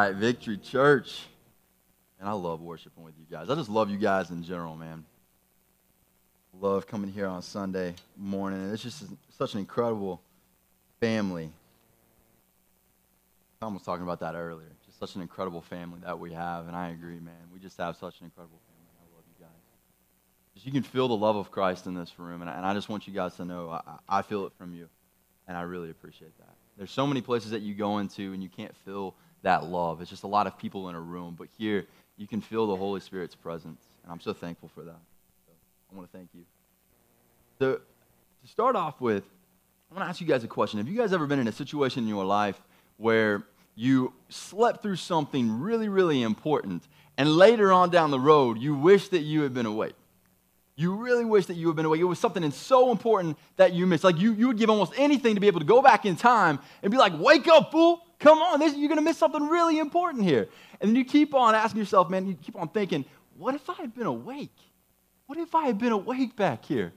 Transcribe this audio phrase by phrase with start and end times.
[0.00, 1.26] right, Victory Church.
[2.18, 3.48] And I love worshiping with you guys.
[3.48, 5.04] I just love you guys in general, man.
[6.58, 8.70] Love coming here on Sunday morning.
[8.72, 9.04] It's just
[9.36, 10.20] such an incredible
[11.00, 11.50] family.
[13.60, 14.68] Tom was talking about that earlier.
[14.86, 16.66] Just such an incredible family that we have.
[16.66, 17.34] And I agree, man.
[17.52, 18.90] We just have such an incredible family.
[19.00, 19.62] I love you guys.
[20.54, 22.42] Just you can feel the love of Christ in this room.
[22.42, 24.74] And I, and I just want you guys to know I, I feel it from
[24.74, 24.88] you.
[25.46, 26.54] And I really appreciate that.
[26.76, 30.00] There's so many places that you go into and you can't feel that love.
[30.00, 31.34] It's just a lot of people in a room.
[31.38, 31.86] But here,
[32.16, 33.82] you can feel the Holy Spirit's presence.
[34.02, 35.00] And I'm so thankful for that.
[35.46, 35.52] So
[35.92, 36.44] I want to thank you.
[37.58, 37.80] So,
[38.42, 39.24] to start off with,
[39.90, 40.78] I want to ask you guys a question.
[40.78, 42.60] Have you guys ever been in a situation in your life
[42.96, 43.44] where
[43.74, 46.82] you slept through something really, really important,
[47.18, 49.94] and later on down the road, you wish that you had been awake?
[50.76, 52.00] You really wish that you had been awake.
[52.00, 54.04] It was something so important that you missed.
[54.04, 56.58] Like you, you would give almost anything to be able to go back in time
[56.82, 58.00] and be like, wake up, fool.
[58.20, 60.48] Come on, this, you're going to miss something really important here.
[60.80, 63.04] And then you keep on asking yourself, man, you keep on thinking,
[63.36, 64.56] what if I had been awake?
[65.26, 66.92] What if I had been awake back here?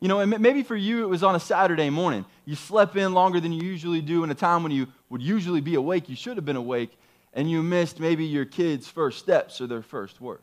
[0.00, 2.24] You know, and maybe for you it was on a Saturday morning.
[2.44, 5.60] You slept in longer than you usually do in a time when you would usually
[5.60, 6.08] be awake.
[6.08, 6.98] You should have been awake,
[7.32, 10.42] and you missed maybe your kids' first steps or their first words.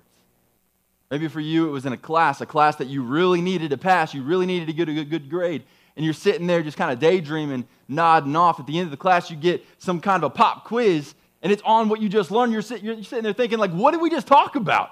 [1.11, 3.77] Maybe for you, it was in a class, a class that you really needed to
[3.77, 4.13] pass.
[4.13, 5.63] You really needed to get a good, good grade.
[5.95, 8.59] And you're sitting there just kind of daydreaming, nodding off.
[8.59, 11.51] At the end of the class, you get some kind of a pop quiz, and
[11.51, 12.53] it's on what you just learned.
[12.53, 14.91] You're, sit, you're sitting there thinking, like, what did we just talk about?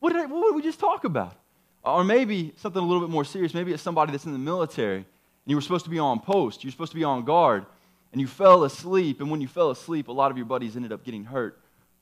[0.00, 1.34] What did, I, what did we just talk about?
[1.82, 3.54] Or maybe something a little bit more serious.
[3.54, 5.04] Maybe it's somebody that's in the military, and
[5.46, 6.64] you were supposed to be on post.
[6.64, 7.64] You're supposed to be on guard,
[8.12, 9.20] and you fell asleep.
[9.20, 11.58] And when you fell asleep, a lot of your buddies ended up getting hurt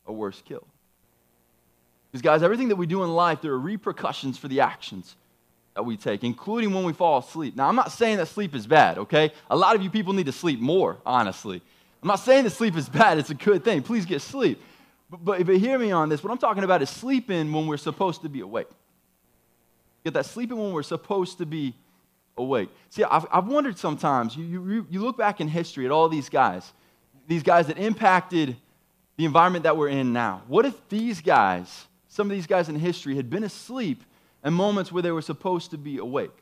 [0.07, 0.67] or worse, killed.
[2.11, 5.17] Because, guys, everything that we do in life, there are repercussions for the actions
[5.75, 7.57] that we take, including when we fall asleep.
[7.57, 9.33] Now, I'm not saying that sleep is bad, okay?
[9.51, 11.61] A lot of you people need to sleep more, honestly.
[12.03, 13.83] I'm not saying that sleep is bad, it's a good thing.
[13.83, 14.63] Please get sleep.
[15.11, 16.23] But, but, but hear me on this.
[16.23, 18.69] What I'm talking about is sleeping when we're supposed to be awake.
[20.05, 21.75] Get that sleeping when we're supposed to be
[22.37, 22.69] awake.
[22.91, 26.29] See, I've, I've wondered sometimes, you, you, you look back in history at all these
[26.29, 26.73] guys,
[27.27, 28.57] these guys that impacted
[29.17, 30.43] the environment that we're in now.
[30.47, 34.05] What if these guys some of these guys in history had been asleep
[34.45, 36.37] in moments where they were supposed to be awake.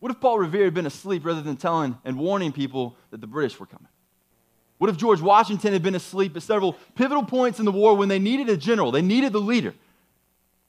[0.00, 3.26] What if Paul Revere had been asleep rather than telling and warning people that the
[3.26, 3.88] British were coming?
[4.78, 8.08] What if George Washington had been asleep at several pivotal points in the war when
[8.08, 9.74] they needed a general, they needed the leader?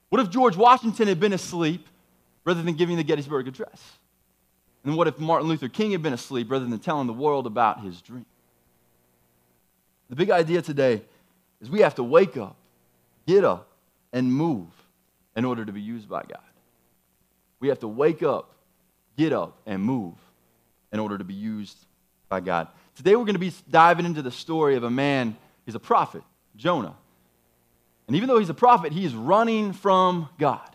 [0.09, 1.87] What if George Washington had been asleep
[2.43, 3.81] rather than giving the Gettysburg Address?
[4.83, 7.81] And what if Martin Luther King had been asleep rather than telling the world about
[7.81, 8.25] his dream?
[10.09, 11.03] The big idea today
[11.61, 12.57] is we have to wake up,
[13.25, 13.69] get up,
[14.11, 14.67] and move
[15.35, 16.43] in order to be used by God.
[17.59, 18.53] We have to wake up,
[19.17, 20.15] get up, and move
[20.91, 21.77] in order to be used
[22.29, 22.67] by God.
[22.95, 26.23] Today we're going to be diving into the story of a man, he's a prophet,
[26.55, 26.95] Jonah.
[28.07, 30.69] And even though he's a prophet, he is running from God.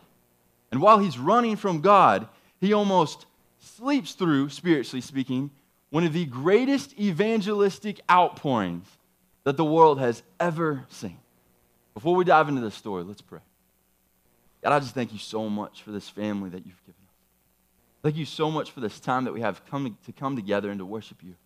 [0.70, 2.28] And while he's running from God,
[2.60, 3.26] he almost
[3.58, 5.50] sleeps through, spiritually speaking,
[5.90, 8.86] one of the greatest evangelistic outpourings
[9.44, 11.18] that the world has ever seen.
[11.94, 13.40] Before we dive into this story, let's pray.
[14.66, 17.14] God, I just thank you so much for this family that you've given us.
[18.02, 20.80] Thank you so much for this time that we have come to come together and
[20.80, 21.36] to worship you.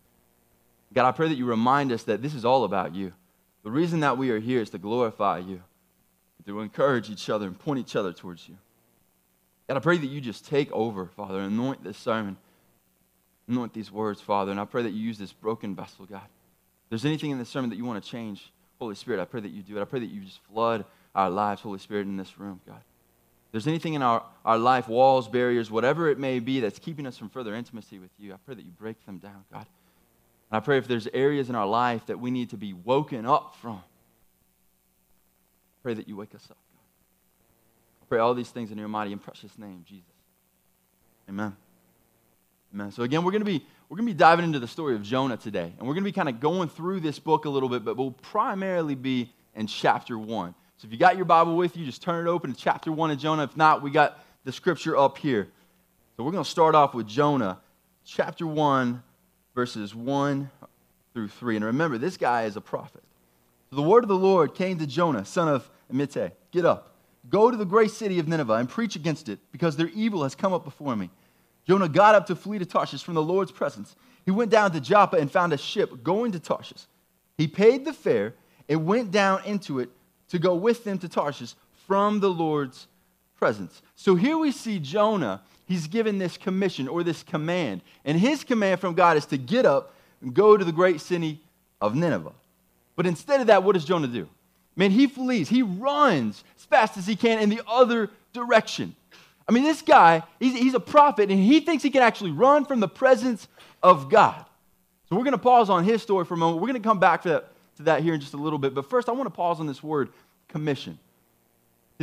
[0.91, 3.13] God, I pray that you remind us that this is all about you.
[3.63, 5.61] The reason that we are here is to glorify you,
[6.47, 8.57] to encourage each other and point each other towards you.
[9.67, 12.37] God, I pray that you just take over, Father, and anoint this sermon,
[13.47, 16.25] anoint these words, Father, and I pray that you use this broken vessel, God.
[16.25, 19.41] If there's anything in this sermon that you want to change, Holy Spirit, I pray
[19.41, 19.81] that you do it.
[19.83, 22.81] I pray that you just flood our lives, Holy Spirit, in this room, God.
[23.51, 27.17] There's anything in our, our life, walls, barriers, whatever it may be that's keeping us
[27.17, 29.65] from further intimacy with you, I pray that you break them down, God.
[30.49, 33.25] And I pray if there's areas in our life that we need to be woken
[33.25, 33.81] up from,
[35.83, 38.03] pray that you wake us up, God.
[38.03, 40.05] I pray all these things in your mighty and precious name, Jesus.
[41.27, 41.55] Amen.
[42.73, 42.91] Amen.
[42.91, 45.03] So again, we're going to be we're going to be diving into the story of
[45.03, 45.73] Jonah today.
[45.77, 47.97] And we're going to be kind of going through this book a little bit, but
[47.97, 50.55] we'll primarily be in chapter 1.
[50.81, 53.11] So if you got your Bible with you, just turn it open to chapter 1
[53.11, 53.43] of Jonah.
[53.43, 55.47] If not, we got the scripture up here.
[56.17, 57.59] So we're going to start off with Jonah,
[58.03, 59.03] chapter 1,
[59.53, 60.49] verses 1
[61.13, 61.57] through 3.
[61.57, 63.03] And remember, this guy is a prophet.
[63.69, 66.31] So the word of the Lord came to Jonah, son of Amittai.
[66.49, 66.95] Get up,
[67.29, 70.33] go to the great city of Nineveh and preach against it, because their evil has
[70.33, 71.11] come up before me.
[71.67, 73.95] Jonah got up to flee to Tarshish from the Lord's presence.
[74.25, 76.87] He went down to Joppa and found a ship going to Tarshish.
[77.37, 78.33] He paid the fare
[78.67, 79.91] and went down into it
[80.31, 81.53] to go with them to Tarshish
[81.87, 82.87] from the Lord's
[83.37, 83.81] presence.
[83.95, 85.41] So here we see Jonah.
[85.65, 87.81] He's given this commission or this command.
[88.05, 91.39] And his command from God is to get up and go to the great city
[91.79, 92.33] of Nineveh.
[92.95, 94.27] But instead of that, what does Jonah do?
[94.75, 95.49] Man, he flees.
[95.49, 98.95] He runs as fast as he can in the other direction.
[99.49, 102.63] I mean, this guy, he's, he's a prophet, and he thinks he can actually run
[102.63, 103.47] from the presence
[103.83, 104.45] of God.
[105.09, 106.61] So we're going to pause on his story for a moment.
[106.61, 107.50] We're going to come back to that,
[107.81, 108.73] to that here in just a little bit.
[108.73, 110.09] But first, I want to pause on this word
[110.47, 110.97] commission.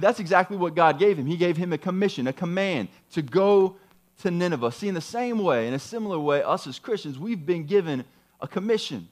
[0.00, 1.26] That's exactly what God gave him.
[1.26, 3.76] He gave him a commission, a command to go
[4.22, 4.72] to Nineveh.
[4.72, 8.04] See, in the same way, in a similar way, us as Christians, we've been given
[8.40, 9.08] a commission.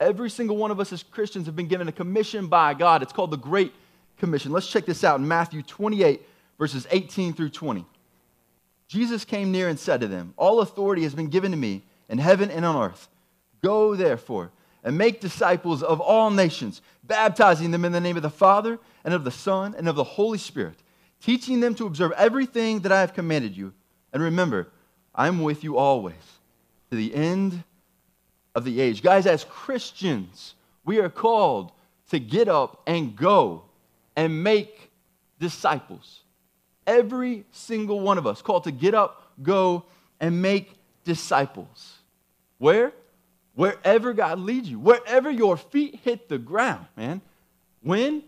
[0.00, 3.02] Every single one of us as Christians have been given a commission by God.
[3.02, 3.72] It's called the Great
[4.18, 4.52] Commission.
[4.52, 6.22] Let's check this out in Matthew 28,
[6.58, 7.84] verses 18 through 20.
[8.86, 12.18] Jesus came near and said to them, All authority has been given to me in
[12.18, 13.08] heaven and on earth.
[13.62, 14.50] Go therefore
[14.88, 19.12] and make disciples of all nations, baptizing them in the name of the Father and
[19.12, 20.76] of the Son and of the Holy Spirit,
[21.20, 23.74] teaching them to observe everything that I have commanded you.
[24.14, 24.68] And remember,
[25.14, 26.14] I'm with you always
[26.88, 27.64] to the end
[28.54, 29.02] of the age.
[29.02, 30.54] Guys, as Christians,
[30.86, 31.70] we are called
[32.08, 33.64] to get up and go
[34.16, 34.90] and make
[35.38, 36.22] disciples.
[36.86, 39.84] Every single one of us called to get up, go,
[40.18, 40.72] and make
[41.04, 41.98] disciples.
[42.56, 42.94] Where?
[43.58, 47.20] Wherever God leads you, wherever your feet hit the ground, man.
[47.82, 48.22] When?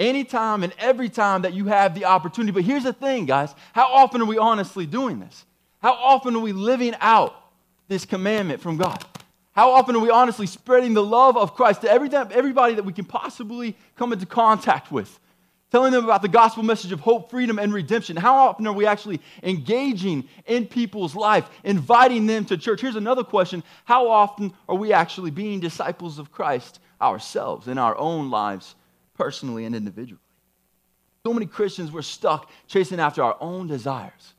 [0.00, 2.50] Anytime and every time that you have the opportunity.
[2.50, 3.54] But here's the thing, guys.
[3.72, 5.44] How often are we honestly doing this?
[5.80, 7.36] How often are we living out
[7.86, 9.00] this commandment from God?
[9.52, 12.92] How often are we honestly spreading the love of Christ to every, everybody that we
[12.92, 15.20] can possibly come into contact with?
[15.70, 18.16] Telling them about the gospel message of hope, freedom, and redemption.
[18.16, 22.80] How often are we actually engaging in people's life, inviting them to church?
[22.80, 27.96] Here's another question How often are we actually being disciples of Christ ourselves in our
[27.96, 28.74] own lives,
[29.14, 30.22] personally and individually?
[31.26, 34.34] So many Christians, we're stuck chasing after our own desires,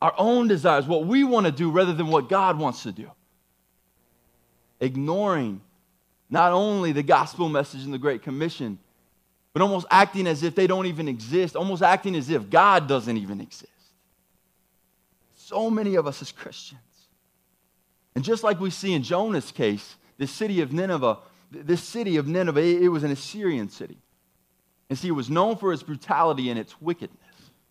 [0.00, 3.10] our own desires, what we want to do rather than what God wants to do
[4.82, 5.60] ignoring
[6.28, 8.78] not only the gospel message and the Great Commission,
[9.52, 13.16] but almost acting as if they don't even exist, almost acting as if God doesn't
[13.16, 13.68] even exist.
[15.34, 16.80] So many of us as Christians.
[18.14, 21.18] And just like we see in Jonah's case, the city of Nineveh,
[21.50, 23.98] this city of Nineveh, it was an Assyrian city.
[24.88, 27.18] And see, it was known for its brutality and its wickedness.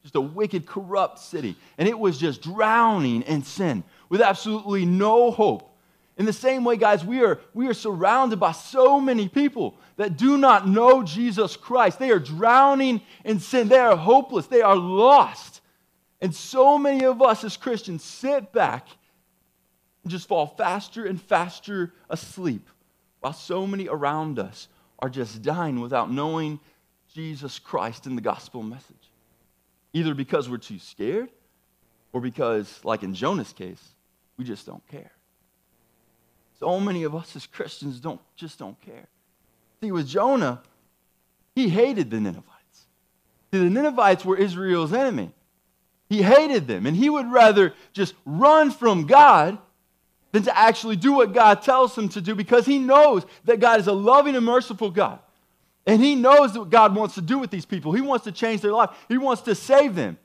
[0.01, 1.55] Just a wicked, corrupt city.
[1.77, 5.70] And it was just drowning in sin with absolutely no hope
[6.21, 10.17] in the same way, guys, we are, we are surrounded by so many people that
[10.17, 11.97] do not know Jesus Christ.
[11.97, 13.69] They are drowning in sin.
[13.69, 14.45] They are hopeless.
[14.45, 15.61] They are lost.
[16.21, 18.87] And so many of us as Christians sit back
[20.03, 22.69] and just fall faster and faster asleep
[23.21, 24.67] while so many around us
[24.99, 26.59] are just dying without knowing
[27.15, 29.09] Jesus Christ and the gospel message.
[29.91, 31.31] Either because we're too scared
[32.13, 33.95] or because, like in Jonah's case,
[34.37, 35.09] we just don't care.
[36.61, 39.07] So many of us as Christians don't just don't care.
[39.81, 40.61] See, with Jonah,
[41.55, 42.85] he hated the Ninevites.
[43.51, 45.31] See, the Ninevites were Israel's enemy.
[46.07, 49.57] He hated them, and he would rather just run from God
[50.33, 53.79] than to actually do what God tells him to do because he knows that God
[53.79, 55.19] is a loving and merciful God.
[55.87, 57.91] And he knows what God wants to do with these people.
[57.91, 60.19] He wants to change their life, he wants to save them.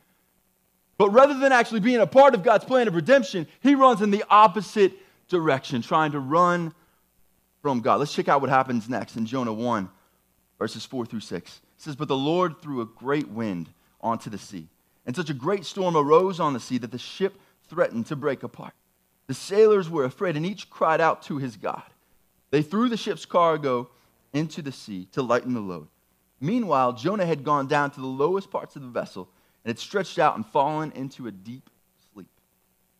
[0.99, 4.11] But rather than actually being a part of God's plan of redemption, he runs in
[4.11, 4.93] the opposite
[5.29, 6.75] direction, trying to run
[7.63, 7.99] from God.
[7.99, 9.89] Let's check out what happens next in Jonah 1,
[10.59, 11.51] verses 4 through 6.
[11.51, 13.69] It says, But the Lord threw a great wind
[14.01, 14.69] onto the sea,
[15.05, 18.43] and such a great storm arose on the sea that the ship threatened to break
[18.43, 18.75] apart.
[19.27, 21.83] The sailors were afraid, and each cried out to his God.
[22.51, 23.91] They threw the ship's cargo
[24.33, 25.89] into the sea to lighten the load.
[26.41, 29.29] Meanwhile, Jonah had gone down to the lowest parts of the vessel
[29.65, 31.69] and had stretched out and fallen into a deep
[32.13, 32.29] sleep.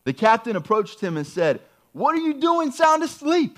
[0.03, 1.61] The captain approached him and said,
[1.97, 3.57] what are you doing sound asleep?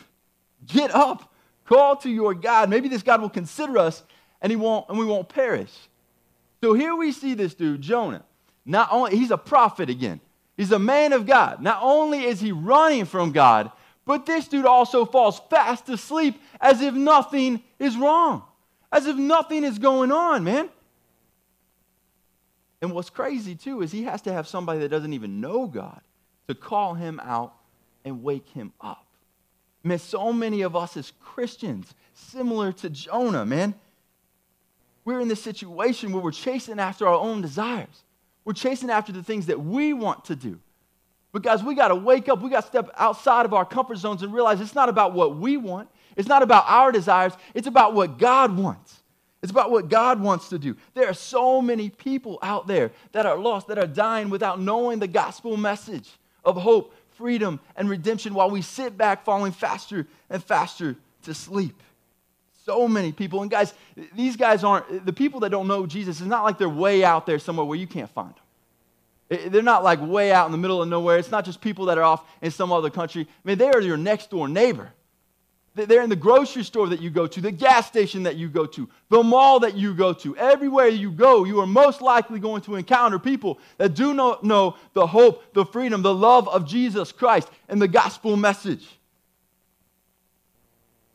[0.65, 1.34] Get up,
[1.65, 2.69] call to your God.
[2.69, 4.01] Maybe this God will consider us
[4.41, 5.72] and, he won't, and we won't perish.
[6.63, 8.24] So here we see this dude, Jonah.
[8.65, 10.22] Not only, he's a prophet again,
[10.55, 11.62] he's a man of God.
[11.62, 13.72] Not only is he running from God,
[14.05, 18.43] but this dude also falls fast asleep as if nothing is wrong,
[18.91, 20.69] as if nothing is going on, man.
[22.81, 26.01] And what's crazy too is he has to have somebody that doesn't even know God
[26.48, 27.53] to call him out
[28.10, 29.06] and wake him up.
[29.84, 33.74] Man, so many of us as Christians, similar to Jonah, man,
[35.06, 38.04] we're in this situation where we're chasing after our own desires.
[38.44, 40.60] We're chasing after the things that we want to do.
[41.32, 42.42] But guys, we got to wake up.
[42.42, 45.38] We got to step outside of our comfort zones and realize it's not about what
[45.38, 45.88] we want.
[46.18, 47.34] It's not about our desires.
[47.54, 49.01] It's about what God wants.
[49.42, 50.75] It's about what God wants to do.
[50.96, 55.00] There are so many people out there that are lost, that are dying without knowing
[55.00, 56.10] the gospel message
[56.44, 61.84] of hope, freedom and redemption while we sit back falling faster and faster to sleep.
[62.66, 63.42] So many people.
[63.42, 63.74] And guys,
[64.16, 67.26] these guys aren't, the people that don't know Jesus, it's not like they're way out
[67.26, 69.52] there somewhere where you can't find them.
[69.52, 71.18] They're not like way out in the middle of nowhere.
[71.18, 73.28] It's not just people that are off in some other country.
[73.30, 74.92] I mean, they are your next door neighbor.
[75.88, 78.66] They're in the grocery store that you go to, the gas station that you go
[78.66, 80.36] to, the mall that you go to.
[80.38, 84.76] Everywhere you go, you are most likely going to encounter people that do not know
[84.94, 88.88] the hope, the freedom, the love of Jesus Christ and the gospel message.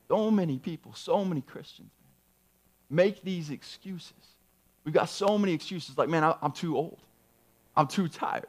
[0.09, 1.91] So many people, so many Christians
[2.91, 4.13] make these excuses.
[4.85, 6.99] We've got so many excuses like, man, I'm too old.
[7.77, 8.47] I'm too tired.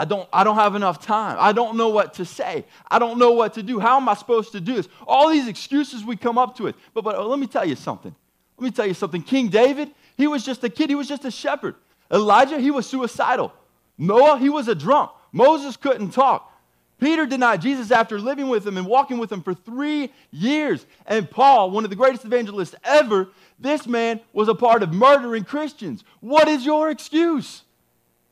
[0.00, 1.36] I don't, I don't have enough time.
[1.38, 2.64] I don't know what to say.
[2.90, 3.78] I don't know what to do.
[3.78, 4.88] How am I supposed to do this?
[5.06, 6.76] All these excuses we come up to it.
[6.94, 8.14] But, but uh, let me tell you something.
[8.56, 9.20] Let me tell you something.
[9.20, 11.74] King David, he was just a kid, he was just a shepherd.
[12.10, 13.52] Elijah, he was suicidal.
[13.98, 15.10] Noah, he was a drunk.
[15.32, 16.50] Moses couldn't talk.
[16.98, 20.86] Peter denied Jesus after living with him and walking with him for three years.
[21.04, 23.28] And Paul, one of the greatest evangelists ever,
[23.58, 26.04] this man was a part of murdering Christians.
[26.20, 27.64] What is your excuse?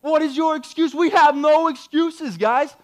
[0.01, 0.95] What is your excuse?
[0.95, 2.75] We have no excuses, guys.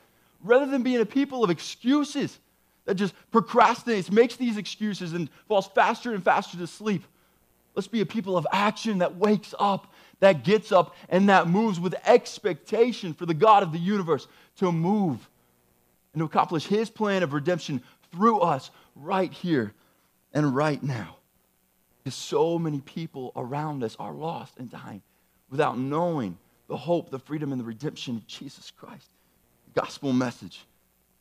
[0.43, 2.39] Rather than being a people of excuses
[2.85, 7.03] that just procrastinates, makes these excuses, and falls faster and faster to sleep,
[7.75, 11.81] let's be a people of action that wakes up, that gets up, and that moves
[11.81, 14.27] with expectation for the God of the universe
[14.59, 15.29] to move
[16.13, 19.73] and to accomplish his plan of redemption through us right here
[20.33, 21.17] and right now.
[22.03, 25.03] Because so many people around us are lost and dying
[25.49, 26.37] without knowing
[26.69, 29.11] the hope, the freedom, and the redemption of Jesus Christ.
[29.75, 30.65] Gospel message.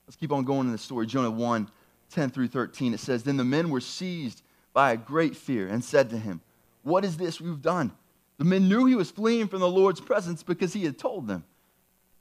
[0.07, 1.07] Let's keep on going in the story.
[1.07, 1.69] Jonah 1
[2.13, 2.93] 10 through 13.
[2.93, 6.41] It says, Then the men were seized by a great fear and said to him,
[6.83, 7.91] What is this we've done?
[8.37, 11.43] The men knew he was fleeing from the Lord's presence because he had told them.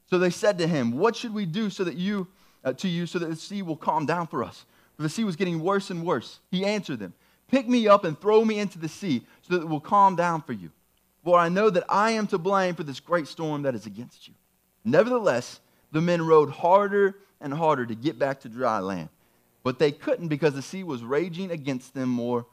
[0.08, 2.28] So they said to him, What should we do so that you,
[2.64, 4.64] uh, to you, so that the sea will calm down for us?
[4.96, 6.40] For the sea was getting worse and worse.
[6.50, 7.14] He answered them,
[7.48, 10.42] Pick me up and throw me into the sea so that it will calm down
[10.42, 10.70] for you.
[11.24, 14.26] For I know that I am to blame for this great storm that is against
[14.26, 14.34] you.
[14.84, 15.60] Nevertheless,
[15.92, 19.08] the men rowed harder and harder to get back to dry land.
[19.62, 22.46] But they couldn't because the sea was raging against them more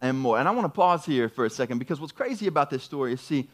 [0.00, 0.38] and more.
[0.38, 3.12] And I want to pause here for a second because what's crazy about this story
[3.12, 3.48] is see,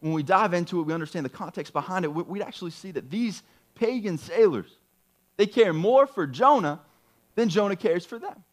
[0.00, 3.10] when we dive into it, we understand the context behind it, we'd actually see that
[3.10, 3.42] these
[3.74, 4.70] pagan sailors,
[5.36, 6.80] they care more for Jonah
[7.34, 8.44] than Jonah cares for them.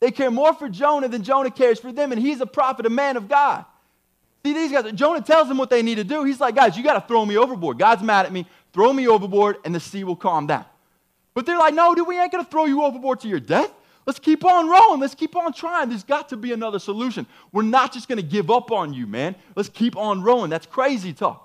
[0.00, 2.90] They care more for Jonah than Jonah cares for them, and he's a prophet, a
[2.90, 3.64] man of God.
[4.44, 6.24] See, these guys, Jonah tells them what they need to do.
[6.24, 7.78] He's like, guys, you got to throw me overboard.
[7.78, 8.46] God's mad at me.
[8.72, 10.64] Throw me overboard, and the sea will calm down.
[11.34, 13.72] But they're like, no, dude, we ain't going to throw you overboard to your death.
[14.04, 15.00] Let's keep on rowing.
[15.00, 15.88] Let's keep on trying.
[15.88, 17.26] There's got to be another solution.
[17.52, 19.36] We're not just going to give up on you, man.
[19.54, 20.50] Let's keep on rowing.
[20.50, 21.41] That's crazy talk.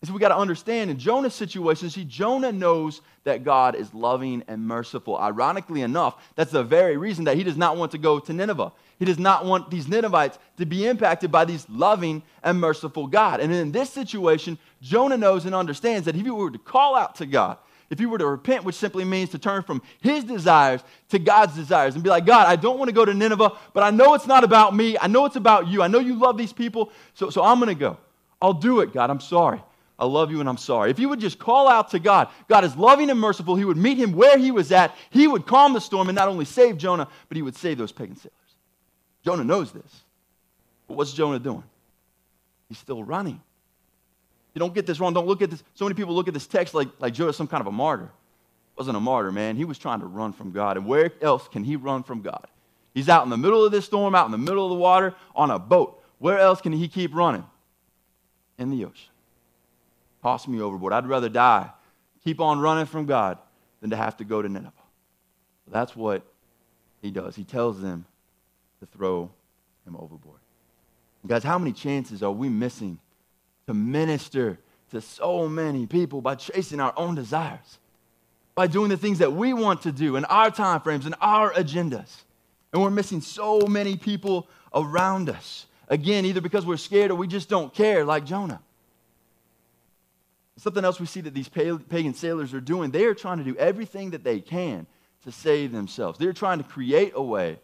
[0.00, 3.92] And so we got to understand in Jonah's situation, see, Jonah knows that God is
[3.94, 5.16] loving and merciful.
[5.16, 8.72] Ironically enough, that's the very reason that he does not want to go to Nineveh.
[8.98, 13.40] He does not want these Ninevites to be impacted by these loving and merciful God.
[13.40, 17.16] And in this situation, Jonah knows and understands that if he were to call out
[17.16, 20.82] to God, if he were to repent, which simply means to turn from his desires
[21.10, 23.82] to God's desires and be like, God, I don't want to go to Nineveh, but
[23.82, 24.98] I know it's not about me.
[24.98, 25.82] I know it's about you.
[25.82, 27.96] I know you love these people, so, so I'm going to go.
[28.42, 29.10] I'll do it, God.
[29.10, 29.62] I'm sorry.
[29.98, 30.90] I love you and I'm sorry.
[30.90, 33.56] If he would just call out to God, God is loving and merciful.
[33.56, 34.94] He would meet him where he was at.
[35.10, 37.92] He would calm the storm and not only save Jonah, but he would save those
[37.92, 38.32] pagan sailors.
[39.24, 40.02] Jonah knows this.
[40.86, 41.64] But what's Jonah doing?
[42.68, 43.40] He's still running.
[44.54, 45.14] You don't get this wrong.
[45.14, 45.62] Don't look at this.
[45.74, 48.10] So many people look at this text like, like Jonah's some kind of a martyr.
[48.76, 49.56] Wasn't a martyr, man.
[49.56, 50.76] He was trying to run from God.
[50.76, 52.46] And where else can he run from God?
[52.94, 55.14] He's out in the middle of this storm, out in the middle of the water,
[55.34, 56.02] on a boat.
[56.18, 57.44] Where else can he keep running?
[58.58, 59.10] In the ocean.
[60.26, 60.92] Toss me overboard.
[60.92, 61.70] I'd rather die,
[62.24, 63.38] keep on running from God,
[63.80, 64.72] than to have to go to Nineveh.
[65.68, 66.26] That's what
[67.00, 67.36] he does.
[67.36, 68.06] He tells them
[68.80, 69.30] to throw
[69.86, 70.40] him overboard.
[71.28, 72.98] Guys, how many chances are we missing
[73.68, 74.58] to minister
[74.90, 77.78] to so many people by chasing our own desires?
[78.56, 81.52] By doing the things that we want to do in our time frames and our
[81.52, 82.24] agendas.
[82.72, 85.66] And we're missing so many people around us.
[85.86, 88.60] Again, either because we're scared or we just don't care, like Jonah.
[90.56, 93.56] Something else we see that these pagan sailors are doing, they are trying to do
[93.56, 94.86] everything that they can
[95.24, 96.18] to save themselves.
[96.18, 97.58] They're trying to create a way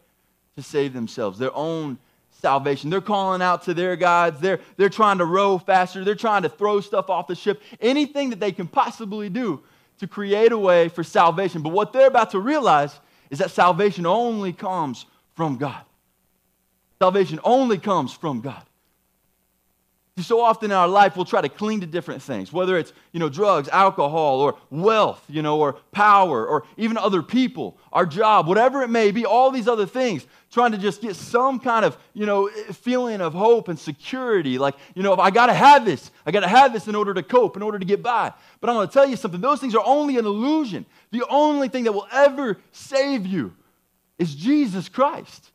[0.57, 1.99] to save themselves, their own
[2.31, 2.91] salvation.
[2.91, 4.41] They're calling out to their gods.
[4.41, 6.05] They're, they're trying to row faster.
[6.05, 7.63] They're trying to throw stuff off the ship.
[7.81, 9.63] Anything that they can possibly do
[9.99, 11.63] to create a way for salvation.
[11.63, 12.99] But what they're about to realize
[13.31, 15.83] is that salvation only comes from God.
[16.99, 18.63] Salvation only comes from God.
[20.19, 23.21] So often in our life, we'll try to cling to different things, whether it's you
[23.21, 28.47] know drugs, alcohol, or wealth, you know, or power, or even other people, our job,
[28.47, 29.25] whatever it may be.
[29.25, 33.33] All these other things, trying to just get some kind of you know feeling of
[33.33, 34.59] hope and security.
[34.59, 36.95] Like you know, if I got to have this, I got to have this in
[36.95, 38.35] order to cope, in order to get by.
[38.61, 40.85] But I'm going to tell you something: those things are only an illusion.
[41.11, 43.55] The only thing that will ever save you
[44.19, 45.51] is Jesus Christ.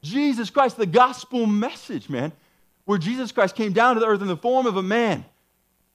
[0.00, 2.32] Jesus Christ, the gospel message, man
[2.88, 5.22] where Jesus Christ came down to the earth in the form of a man.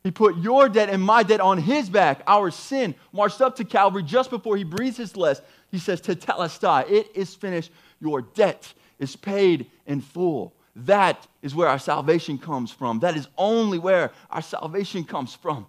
[0.04, 3.64] He put your debt and my debt on his back, our sin, marched up to
[3.64, 5.42] Calvary just before he breathes his last.
[5.72, 7.72] He says, Tetelestai, it is finished.
[8.00, 10.54] Your debt is paid in full.
[10.76, 13.00] That is where our salvation comes from.
[13.00, 15.66] That is only where our salvation comes from.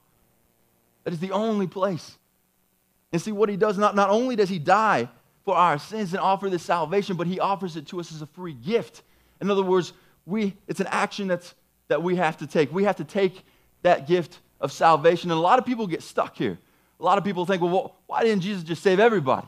[1.05, 2.19] That is the only place.
[3.15, 5.09] And see what he does, not, not only does he die
[5.47, 8.27] for our sins and offer this salvation, but he offers it to us as a
[8.27, 9.01] free gift.
[9.41, 9.95] In other words,
[10.27, 11.55] we, it's an action that's,
[11.89, 12.73] that we have to take.
[12.73, 13.45] We have to take
[13.83, 15.31] that gift of salvation.
[15.31, 16.59] And a lot of people get stuck here.
[17.01, 19.47] A lot of people think, well, why didn't Jesus just save everybody?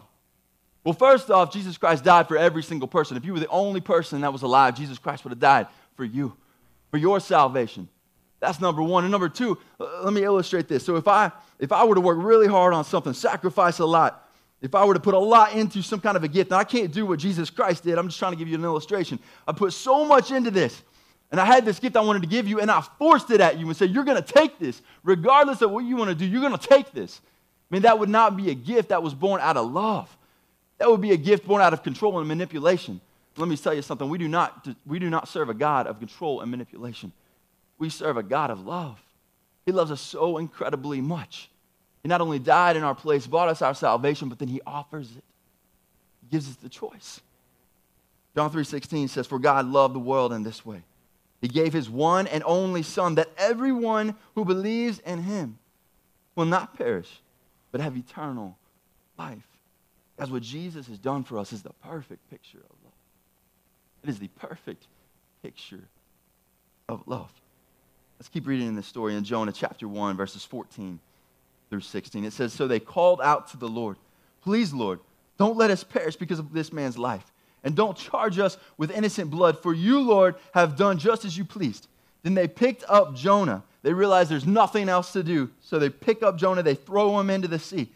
[0.85, 3.17] Well, first off, Jesus Christ died for every single person.
[3.17, 5.67] If you were the only person that was alive, Jesus Christ would have died
[5.97, 6.37] for you,
[6.91, 7.89] for your salvation.
[8.39, 9.05] That's number one.
[9.05, 10.85] And number two, uh, let me illustrate this.
[10.85, 14.26] So if I if I were to work really hard on something, sacrifice a lot,
[14.63, 16.65] if I were to put a lot into some kind of a gift, and I
[16.65, 19.19] can't do what Jesus Christ did, I'm just trying to give you an illustration.
[19.47, 20.83] I put so much into this,
[21.31, 23.59] and I had this gift I wanted to give you, and I forced it at
[23.59, 24.81] you and said, You're going to take this.
[25.05, 27.21] Regardless of what you want to do, you're going to take this.
[27.71, 30.17] I mean, that would not be a gift that was born out of love.
[30.79, 33.01] That would be a gift born out of control and manipulation.
[33.37, 34.09] Let me tell you something.
[34.09, 37.13] We do not, we do not serve a God of control and manipulation.
[37.79, 39.03] We serve a God of love.
[39.67, 41.51] He loves us so incredibly much
[42.07, 45.11] he not only died in our place, bought us our salvation, but then he offers
[45.11, 45.25] it.
[46.23, 47.21] He gives us the choice.
[48.37, 50.85] John 3:16 says, "For God loved the world in this way.
[51.41, 55.59] He gave his one and only son that everyone who believes in him
[56.37, 57.23] will not perish,
[57.73, 58.57] but have eternal
[59.19, 59.49] life."
[60.17, 62.95] That's what Jesus has done for us is the perfect picture of love.
[64.05, 64.87] It is the perfect
[65.43, 65.89] picture
[66.89, 67.33] of love.
[68.21, 71.01] Let's keep reading in this story in Jonah chapter 1 verses 14
[71.71, 72.25] through 16.
[72.25, 73.97] It says, So they called out to the Lord,
[74.43, 75.01] Please, Lord,
[75.39, 77.33] don't let us perish because of this man's life.
[77.65, 81.45] And don't charge us with innocent blood, for you, Lord, have done just as you
[81.45, 81.89] pleased.
[82.23, 83.65] Then they picked up Jonah.
[83.83, 85.51] They realized there's nothing else to do.
[85.61, 87.91] So they pick up Jonah, they throw him into the sea.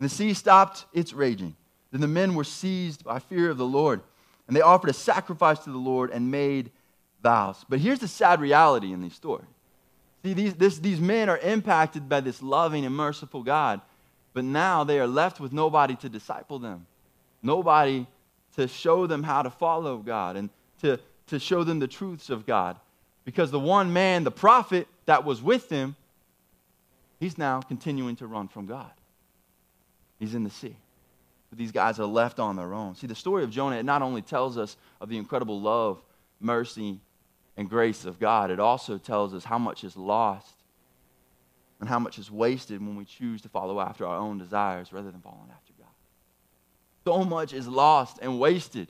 [0.00, 1.54] And the sea stopped its raging.
[1.90, 4.00] Then the men were seized by fear of the Lord,
[4.46, 6.70] and they offered a sacrifice to the Lord and made
[7.22, 7.62] vows.
[7.68, 9.46] But here's the sad reality in these stories
[10.22, 13.80] See, these, this, these men are impacted by this loving and merciful God,
[14.32, 16.86] but now they are left with nobody to disciple them,
[17.42, 18.06] nobody
[18.56, 20.50] to show them how to follow God and
[20.82, 22.76] to, to show them the truths of God.
[23.24, 25.96] Because the one man, the prophet that was with them,
[27.18, 28.90] he's now continuing to run from God.
[30.18, 30.76] He's in the sea.
[31.50, 32.94] But these guys are left on their own.
[32.94, 36.00] See, the story of Jonah, it not only tells us of the incredible love,
[36.40, 36.98] mercy,
[37.62, 40.56] and grace of God, it also tells us how much is lost
[41.78, 45.12] and how much is wasted when we choose to follow after our own desires rather
[45.12, 45.86] than following after God.
[47.04, 48.88] So much is lost and wasted.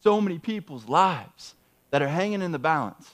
[0.00, 1.54] So many people's lives
[1.92, 3.08] that are hanging in the balance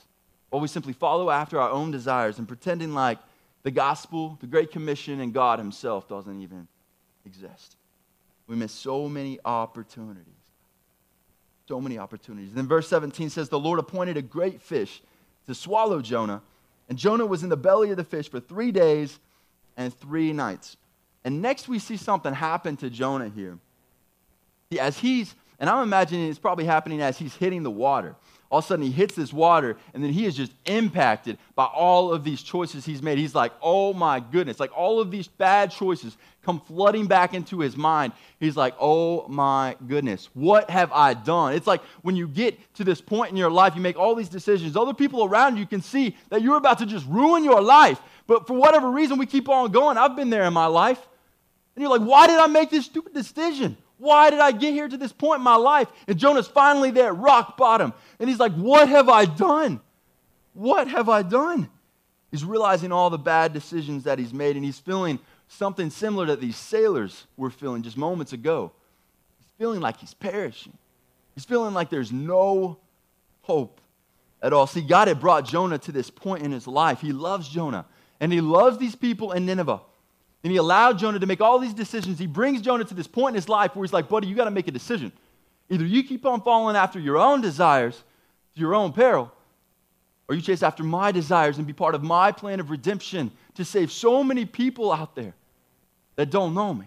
[0.49, 3.19] while we simply follow after our own desires and pretending like
[3.61, 6.67] the gospel, the Great Commission, and God Himself doesn't even
[7.27, 7.75] exist.
[8.47, 10.38] We miss so many opportunities
[11.69, 12.55] so many opportunities.
[12.55, 15.03] Then verse 17 says, The Lord appointed a great fish
[15.45, 16.41] to swallow Jonah,
[16.89, 19.19] and Jonah was in the belly of the fish for three days
[19.77, 20.77] and three nights.
[21.23, 23.59] And next we see something happen to Jonah here.
[24.79, 28.15] As he's, and I'm imagining it's probably happening as he's hitting the water
[28.51, 31.65] all of a sudden he hits this water and then he is just impacted by
[31.65, 33.19] all of these choices he's made.
[33.19, 34.59] He's like, oh my goodness.
[34.59, 38.11] Like all of these bad choices come flooding back into his mind.
[38.39, 41.53] He's like, oh my goodness, what have I done?
[41.53, 44.29] It's like when you get to this point in your life, you make all these
[44.29, 44.75] decisions.
[44.75, 48.01] Other people around you can see that you're about to just ruin your life.
[48.25, 49.97] But for whatever reason, we keep on going.
[49.97, 50.99] I've been there in my life.
[51.75, 53.77] And you're like, why did I make this stupid decision?
[53.99, 55.89] Why did I get here to this point in my life?
[56.07, 57.93] And Jonah's finally there, rock bottom.
[58.19, 59.81] And he's like, What have I done?
[60.53, 61.69] What have I done?
[62.31, 66.39] He's realizing all the bad decisions that he's made, and he's feeling something similar that
[66.39, 68.71] these sailors were feeling just moments ago.
[69.39, 70.77] He's feeling like he's perishing.
[71.35, 72.77] He's feeling like there's no
[73.41, 73.81] hope
[74.41, 74.67] at all.
[74.67, 77.01] See, God had brought Jonah to this point in his life.
[77.01, 77.85] He loves Jonah,
[78.19, 79.81] and he loves these people in Nineveh.
[80.43, 82.17] And he allowed Jonah to make all these decisions.
[82.17, 84.45] He brings Jonah to this point in his life where he's like, buddy, you got
[84.45, 85.11] to make a decision.
[85.69, 88.03] Either you keep on following after your own desires
[88.55, 89.31] to your own peril,
[90.29, 93.65] Or you chase after my desires and be part of my plan of redemption to
[93.65, 95.33] save so many people out there
[96.17, 96.85] that don't know me?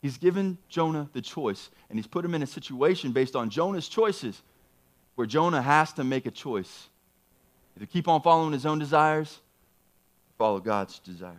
[0.00, 3.88] He's given Jonah the choice, and he's put him in a situation based on Jonah's
[3.88, 4.40] choices
[5.16, 6.88] where Jonah has to make a choice.
[7.76, 9.40] Either keep on following his own desires,
[10.28, 11.36] or follow God's desires.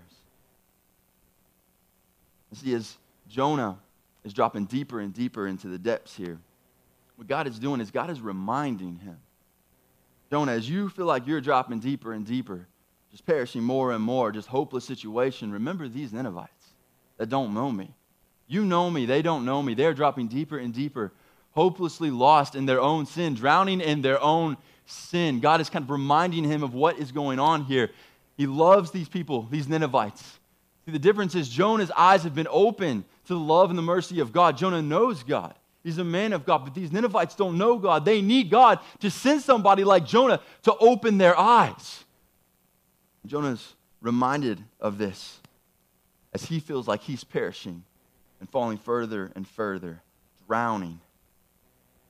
[2.56, 2.98] See, as
[3.30, 3.78] Jonah
[4.24, 6.40] is dropping deeper and deeper into the depths here,
[7.16, 9.18] what God is doing is God is reminding him.
[10.30, 12.68] Jonah, as you feel like you're dropping deeper and deeper,
[13.12, 16.74] just perishing more and more, just hopeless situation, remember these Ninevites
[17.18, 17.92] that don't know me.
[18.48, 19.74] You know me, they don't know me.
[19.74, 21.12] They're dropping deeper and deeper,
[21.52, 25.40] hopelessly lost in their own sin, drowning in their own sin.
[25.40, 27.92] God is kind of reminding him of what is going on here.
[28.36, 30.40] He loves these people, these Ninevites.
[30.86, 34.20] See, the difference is Jonah's eyes have been open to the love and the mercy
[34.20, 34.58] of God.
[34.58, 35.56] Jonah knows God.
[35.84, 38.06] He's a man of God, but these Ninevites don't know God.
[38.06, 42.04] They need God to send somebody like Jonah to open their eyes.
[43.26, 45.40] Jonah's reminded of this
[46.34, 47.84] as he feels like he's perishing
[48.40, 50.02] and falling further and further,
[50.48, 51.00] drowning,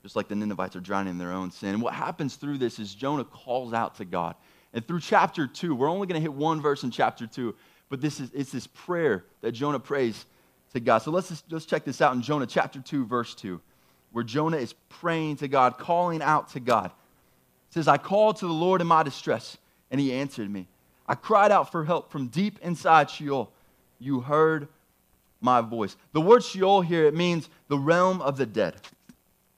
[0.02, 1.70] just like the Ninevites are drowning in their own sin.
[1.70, 4.36] And what happens through this is Jonah calls out to God.
[4.74, 7.56] And through chapter 2, we're only going to hit one verse in chapter 2,
[7.90, 10.26] but this is it's this prayer that Jonah prays
[10.74, 11.00] to God.
[11.00, 13.62] So let's just, let's check this out in Jonah chapter 2, verse 2,
[14.12, 16.88] where Jonah is praying to God, calling out to God.
[16.88, 19.58] It says, I called to the Lord in my distress,
[19.92, 20.68] and he answered me.
[21.08, 23.52] I cried out for help from deep inside Sheol.
[24.00, 24.68] You heard
[25.42, 25.96] my voice.
[26.14, 28.76] The word Sheol here, it means the realm of the dead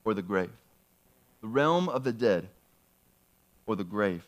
[0.03, 0.51] or the grave.
[1.41, 2.47] The realm of the dead
[3.67, 4.25] or the grave.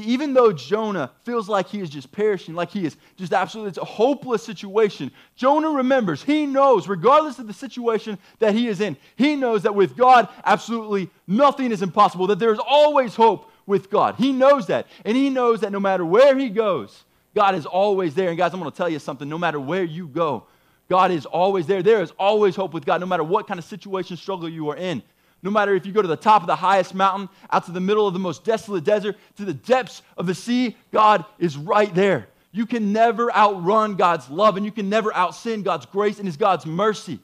[0.00, 3.78] Even though Jonah feels like he is just perishing, like he is just absolutely, it's
[3.78, 8.96] a hopeless situation, Jonah remembers, he knows, regardless of the situation that he is in,
[9.16, 13.90] he knows that with God, absolutely nothing is impossible, that there is always hope with
[13.90, 14.16] God.
[14.16, 14.86] He knows that.
[15.04, 18.30] And he knows that no matter where he goes, God is always there.
[18.30, 19.28] And guys, I'm going to tell you something.
[19.28, 20.44] No matter where you go,
[20.88, 21.82] God is always there.
[21.82, 24.76] There is always hope with God, no matter what kind of situation, struggle you are
[24.76, 25.02] in.
[25.42, 27.80] No matter if you go to the top of the highest mountain, out to the
[27.80, 31.94] middle of the most desolate desert, to the depths of the sea, God is right
[31.94, 32.28] there.
[32.50, 36.36] You can never outrun God's love, and you can never outsin God's grace and His
[36.36, 37.20] God's mercy.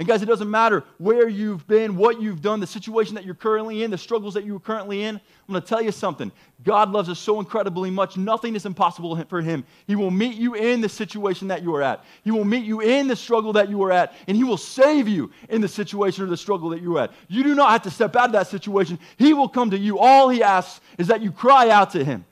[0.00, 3.34] And guys, it doesn't matter where you've been, what you've done, the situation that you're
[3.34, 5.16] currently in, the struggles that you're currently in.
[5.16, 6.32] I'm going to tell you something.
[6.64, 8.16] God loves us so incredibly much.
[8.16, 9.62] Nothing is impossible for him.
[9.86, 12.02] He will meet you in the situation that you are at.
[12.24, 15.06] He will meet you in the struggle that you are at, and he will save
[15.06, 17.12] you in the situation or the struggle that you're at.
[17.28, 18.98] You do not have to step out of that situation.
[19.18, 19.98] He will come to you.
[19.98, 22.24] All he asks is that you cry out to him.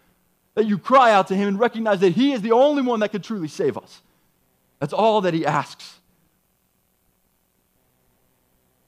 [0.54, 3.10] That you cry out to him and recognize that he is the only one that
[3.10, 4.00] can truly save us.
[4.80, 5.97] That's all that he asks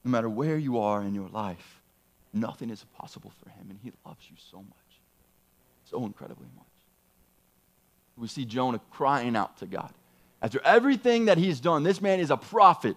[0.05, 1.81] no matter where you are in your life,
[2.33, 5.01] nothing is impossible for him, and he loves you so much,
[5.85, 6.67] so incredibly much.
[8.17, 9.93] We see Jonah crying out to God.
[10.43, 12.97] After everything that he's done, this man is a prophet.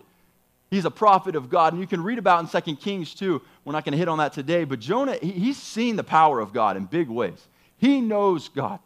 [0.69, 1.73] He's a prophet of God.
[1.73, 3.41] And you can read about in 2 Kings too.
[3.63, 6.39] We're not going to hit on that today, but Jonah, he, he's seen the power
[6.39, 7.47] of God in big ways.
[7.77, 8.79] He knows God.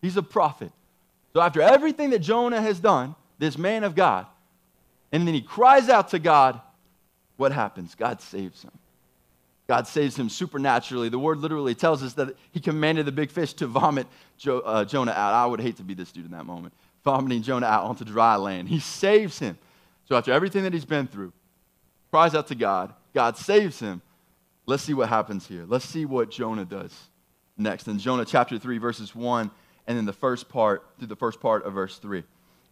[0.00, 0.70] He's a prophet.
[1.32, 4.26] So after everything that Jonah has done, this man of God,
[5.12, 6.60] and then he cries out to God,
[7.36, 7.94] what happens?
[7.94, 8.70] God saves him.
[9.66, 11.08] God saves him supernaturally.
[11.08, 14.84] The word literally tells us that he commanded the big fish to vomit jo- uh,
[14.84, 15.32] Jonah out.
[15.32, 18.36] I would hate to be this dude in that moment, vomiting Jonah out onto dry
[18.36, 18.68] land.
[18.68, 19.56] He saves him.
[20.06, 21.32] So after everything that he's been through,
[22.10, 22.92] cries out to God.
[23.14, 24.02] God saves him.
[24.66, 25.64] Let's see what happens here.
[25.66, 26.94] Let's see what Jonah does
[27.56, 27.88] next.
[27.88, 29.50] In Jonah chapter 3, verses 1,
[29.86, 32.18] and then the first part, through the first part of verse 3.
[32.18, 32.24] It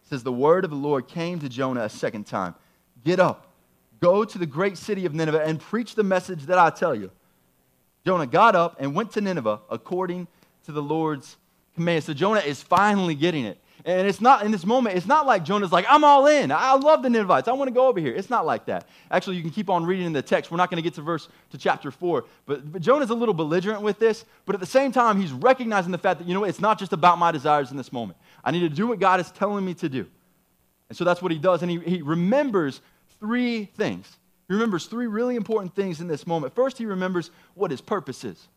[0.03, 2.55] says, The word of the Lord came to Jonah a second time.
[3.03, 3.47] Get up
[3.99, 7.11] Go to the great city of Nineveh and preach the message that I tell you.
[8.05, 10.27] Jonah got up and went to Nineveh according
[10.65, 11.37] to the Lord's
[11.75, 12.03] command.
[12.03, 13.59] So Jonah is finally getting it.
[13.85, 16.51] And it's not in this moment, it's not like Jonah's like, I'm all in.
[16.51, 17.49] I love the Ninevites.
[17.49, 18.15] I want to go over here.
[18.15, 18.87] It's not like that.
[19.11, 20.51] Actually, you can keep on reading in the text.
[20.51, 22.23] We're not going to get to verse to chapter four.
[22.45, 25.91] But, but Jonah's a little belligerent with this, but at the same time, he's recognizing
[25.91, 28.17] the fact that, you know it's not just about my desires in this moment.
[28.43, 30.07] I need to do what God is telling me to do.
[30.87, 31.61] And so that's what he does.
[31.61, 32.79] And he, he remembers
[33.23, 34.17] three things.
[34.49, 36.53] He remembers three really important things in this moment.
[36.53, 38.49] First, he remembers what his purpose is.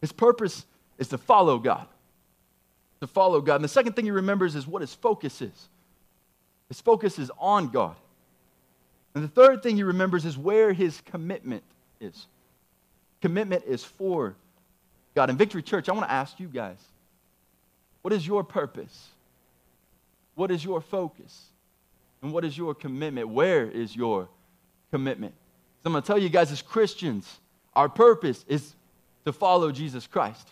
[0.00, 0.66] His purpose
[0.98, 1.86] is to follow God.
[3.00, 3.56] To follow God.
[3.56, 5.68] And the second thing he remembers is what his focus is.
[6.66, 7.94] His focus is on God.
[9.14, 11.62] And the third thing he remembers is where his commitment
[12.00, 12.26] is.
[13.20, 14.34] Commitment is for
[15.14, 15.30] God.
[15.30, 16.78] In Victory Church, I want to ask you guys
[18.00, 19.10] what is your purpose?
[20.34, 21.51] What is your focus?
[22.22, 23.28] And what is your commitment?
[23.28, 24.28] Where is your
[24.90, 25.34] commitment?
[25.82, 27.40] So I'm going to tell you guys, as Christians,
[27.74, 28.74] our purpose is
[29.24, 30.48] to follow Jesus Christ.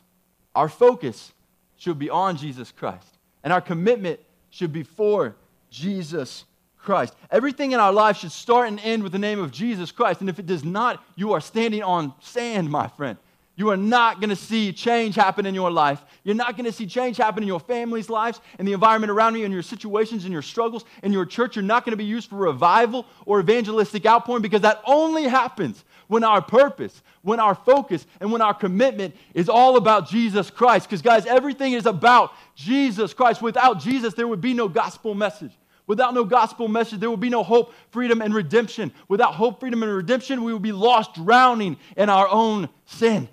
[0.54, 1.32] Our focus
[1.76, 3.06] should be on Jesus Christ,
[3.44, 5.36] and our commitment should be for
[5.70, 6.44] Jesus
[6.76, 7.14] Christ.
[7.30, 10.20] Everything in our life should start and end with the name of Jesus Christ.
[10.20, 13.16] And if it does not, you are standing on sand, my friend.
[13.56, 16.02] You are not going to see change happen in your life.
[16.24, 19.34] You're not going to see change happen in your family's lives, in the environment around
[19.34, 21.56] you, in your situations, in your struggles, in your church.
[21.56, 25.84] You're not going to be used for revival or evangelistic outpouring because that only happens
[26.08, 30.88] when our purpose, when our focus, and when our commitment is all about Jesus Christ.
[30.88, 33.42] Because, guys, everything is about Jesus Christ.
[33.42, 35.52] Without Jesus, there would be no gospel message.
[35.86, 38.92] Without no gospel message, there would be no hope, freedom, and redemption.
[39.08, 43.28] Without hope, freedom, and redemption, we would be lost, drowning in our own sin.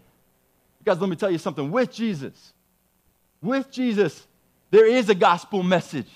[0.88, 1.69] Guys, let me tell you something.
[1.69, 2.54] With Jesus,
[3.41, 4.26] with Jesus,
[4.71, 6.08] there is a gospel message.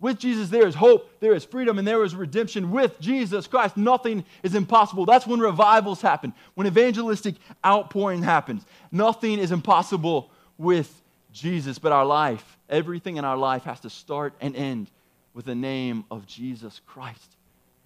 [0.00, 2.72] With Jesus, there is hope, there is freedom, and there is redemption.
[2.72, 5.06] With Jesus Christ, nothing is impossible.
[5.06, 8.66] That's when revivals happen, when evangelistic outpouring happens.
[8.90, 10.92] Nothing is impossible with
[11.32, 14.90] Jesus, but our life, everything in our life has to start and end
[15.34, 17.36] with the name of Jesus Christ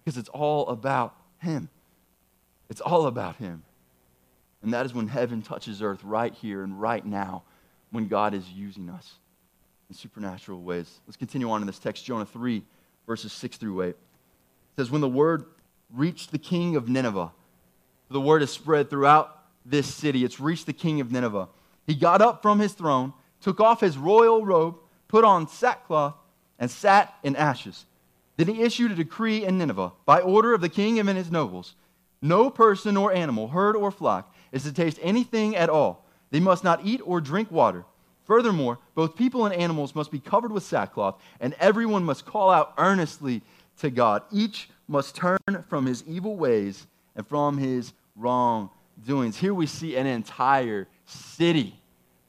[0.03, 1.69] because it's all about Him.
[2.67, 3.61] It's all about Him.
[4.63, 7.43] And that is when heaven touches earth right here and right now,
[7.89, 9.13] when God is using us
[9.89, 10.99] in supernatural ways.
[11.07, 12.63] Let's continue on in this text, Jonah 3,
[13.05, 13.89] verses 6 through 8.
[13.89, 13.97] It
[14.77, 15.45] says, When the word
[15.93, 17.31] reached the king of Nineveh,
[18.09, 20.23] the word is spread throughout this city.
[20.23, 21.49] It's reached the king of Nineveh.
[21.85, 26.15] He got up from his throne, took off his royal robe, put on sackcloth,
[26.59, 27.85] and sat in ashes.
[28.37, 31.75] Then he issued a decree in Nineveh by order of the king and his nobles
[32.21, 36.05] no person or animal, herd or flock, is to taste anything at all.
[36.31, 37.85] They must not eat or drink water.
[38.25, 42.73] Furthermore, both people and animals must be covered with sackcloth, and everyone must call out
[42.77, 43.41] earnestly
[43.79, 44.23] to God.
[44.31, 45.37] Each must turn
[45.67, 48.69] from his evil ways and from his wrong
[49.05, 49.37] doings.
[49.37, 51.75] Here we see an entire city,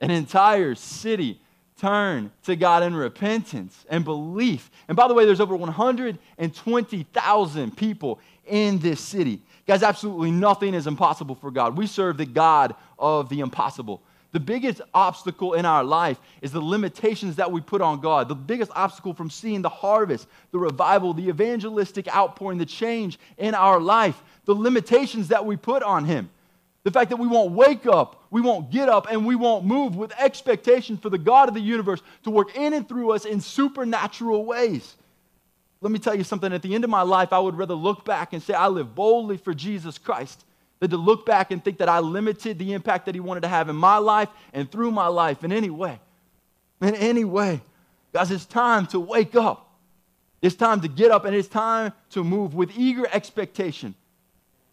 [0.01, 1.41] an entire city
[1.79, 4.71] turn to God in repentance and belief.
[4.89, 9.43] And by the way, there's over 120,000 people in this city.
[9.67, 11.77] Guys, absolutely nothing is impossible for God.
[11.77, 14.03] We serve the God of the impossible.
[14.33, 18.29] The biggest obstacle in our life is the limitations that we put on God.
[18.29, 23.55] The biggest obstacle from seeing the harvest, the revival, the evangelistic outpouring, the change in
[23.55, 26.31] our life, the limitations that we put on Him.
[26.85, 29.95] The fact that we won't wake up, we won't get up, and we won't move
[29.95, 33.41] with expectation for the God of the universe to work in and through us in
[33.41, 34.97] supernatural ways.
[35.83, 36.53] Let me tell you something.
[36.53, 38.95] At the end of my life, I would rather look back and say, I live
[38.95, 40.45] boldly for Jesus Christ,
[40.79, 43.49] than to look back and think that I limited the impact that He wanted to
[43.49, 45.99] have in my life and through my life in any way.
[46.81, 47.61] In any way.
[48.13, 49.71] Guys, it's time to wake up.
[50.41, 53.95] It's time to get up and it's time to move with eager expectation,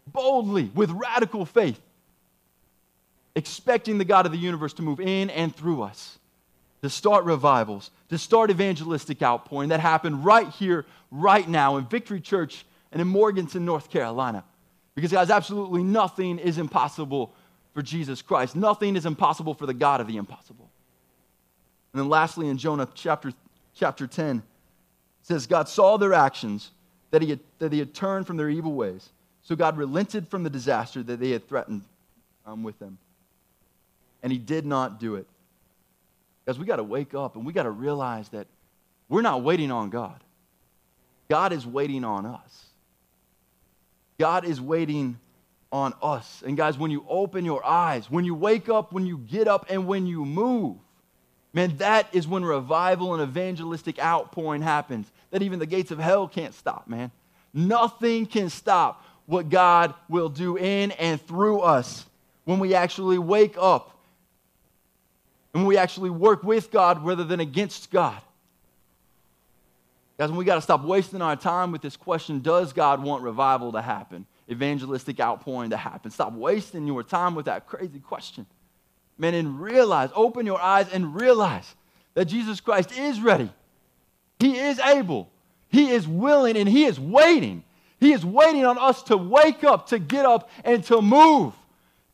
[0.06, 1.80] boldly, with radical faith,
[3.34, 6.19] expecting the God of the universe to move in and through us
[6.82, 12.20] to start revivals, to start evangelistic outpouring that happened right here, right now in Victory
[12.20, 14.44] Church and in Morganton, North Carolina.
[14.94, 17.34] Because, guys, absolutely nothing is impossible
[17.74, 18.56] for Jesus Christ.
[18.56, 20.70] Nothing is impossible for the God of the impossible.
[21.92, 23.32] And then, lastly, in Jonah chapter,
[23.74, 24.42] chapter 10, it
[25.22, 26.70] says, God saw their actions,
[27.10, 29.10] that he, had, that he had turned from their evil ways.
[29.42, 31.82] So God relented from the disaster that they had threatened
[32.46, 32.98] um, with them.
[34.22, 35.26] And he did not do it.
[36.46, 38.46] Guys, we got to wake up and we got to realize that
[39.08, 40.22] we're not waiting on God.
[41.28, 42.66] God is waiting on us.
[44.18, 45.18] God is waiting
[45.72, 46.42] on us.
[46.44, 49.66] And guys, when you open your eyes, when you wake up, when you get up,
[49.70, 50.76] and when you move,
[51.52, 55.10] man, that is when revival and evangelistic outpouring happens.
[55.30, 57.10] That even the gates of hell can't stop, man.
[57.54, 62.04] Nothing can stop what God will do in and through us
[62.44, 63.96] when we actually wake up
[65.54, 68.20] and we actually work with God rather than against God.
[70.18, 73.72] Guys, we got to stop wasting our time with this question Does God want revival
[73.72, 74.26] to happen?
[74.50, 76.10] Evangelistic outpouring to happen?
[76.10, 78.46] Stop wasting your time with that crazy question.
[79.16, 81.74] Man, and realize, open your eyes and realize
[82.14, 83.50] that Jesus Christ is ready.
[84.38, 85.30] He is able.
[85.68, 87.64] He is willing and He is waiting.
[87.98, 91.54] He is waiting on us to wake up, to get up, and to move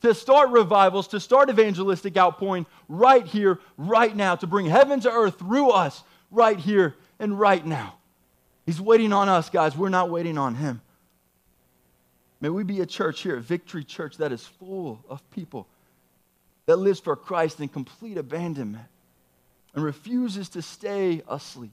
[0.06, 5.10] to start revivals, to start evangelistic outpouring right here, right now, to bring heaven to
[5.10, 7.94] earth through us right here and right now.
[8.64, 9.76] He's waiting on us, guys.
[9.76, 10.80] We're not waiting on him.
[12.40, 15.66] May we be a church here, a victory church that is full of people
[16.66, 18.86] that lives for Christ in complete abandonment
[19.74, 21.72] and refuses to stay asleep.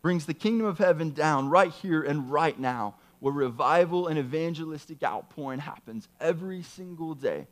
[0.00, 5.00] Brings the kingdom of heaven down right here and right now where revival and evangelistic
[5.04, 7.46] outpouring happens every single day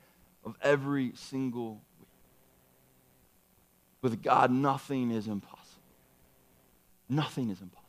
[0.44, 2.08] of every single week.
[4.02, 5.84] With God, nothing is impossible.
[7.08, 7.88] Nothing is impossible.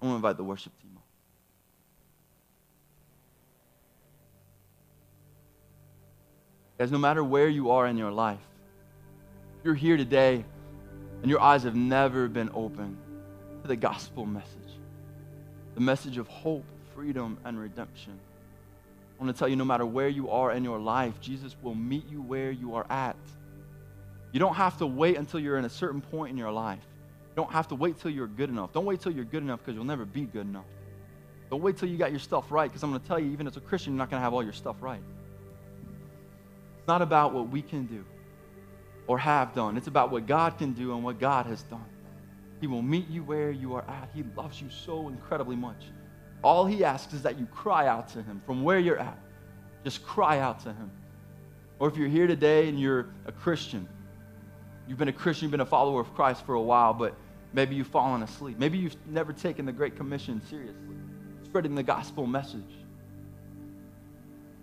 [0.00, 1.02] I want to invite the worship team up.
[6.78, 8.38] Guys, no matter where you are in your life,
[9.58, 10.44] if you're here today
[11.22, 12.96] and your eyes have never been open
[13.62, 14.65] to the gospel message,
[15.76, 18.18] the message of hope, freedom, and redemption,
[19.18, 21.74] I want to tell you no matter where you are in your life, Jesus will
[21.74, 23.16] meet you where you are at.
[24.32, 26.80] You don't have to wait until you're in a certain point in your life.
[27.30, 28.72] You don't have to wait till you're good enough.
[28.72, 30.64] Don't wait till you're good enough because you'll never be good enough.
[31.50, 33.46] Don't wait till you got your stuff right because I'm going to tell you, even
[33.46, 35.02] as a Christian, you're not going to have all your stuff right.
[36.78, 38.04] It's not about what we can do
[39.06, 41.84] or have done, it's about what God can do and what God has done.
[42.60, 44.08] He will meet you where you are at.
[44.14, 45.84] He loves you so incredibly much.
[46.42, 49.18] All He asks is that you cry out to Him from where you're at.
[49.84, 50.90] Just cry out to Him.
[51.78, 53.86] Or if you're here today and you're a Christian,
[54.88, 57.14] you've been a Christian, you've been a follower of Christ for a while, but
[57.52, 58.58] maybe you've fallen asleep.
[58.58, 60.96] Maybe you've never taken the Great Commission seriously,
[61.44, 62.62] spreading the gospel message.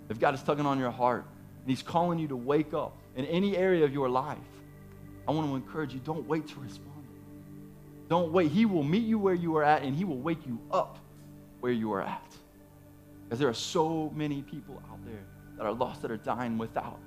[0.10, 1.26] If God is tugging on your heart
[1.62, 4.38] and He's calling you to wake up in any area of your life,
[5.28, 6.93] I want to encourage you don't wait to respond.
[8.10, 8.52] Don't wait.
[8.52, 11.00] He will meet you where you are at and He will wake you up
[11.60, 12.36] where you are at.
[13.26, 15.24] Because there are so many people out there
[15.58, 17.00] that are lost, that are dying without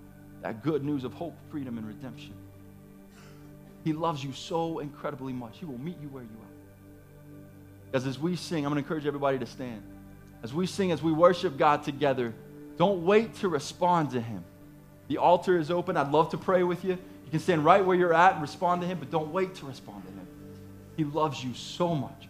[0.42, 2.34] that good news of hope, freedom, and redemption.
[3.84, 5.58] He loves you so incredibly much.
[5.58, 6.56] He will meet you where you are.
[7.86, 9.82] Because as we sing, I'm going to encourage everybody to stand.
[10.42, 12.34] As we sing, as we worship God together,
[12.76, 14.44] don't wait to respond to Him.
[15.08, 15.96] The altar is open.
[15.96, 16.92] I'd love to pray with you.
[16.92, 19.66] You can stand right where you're at and respond to Him, but don't wait to
[19.66, 20.15] respond to Him.
[20.96, 22.28] He loves you so much.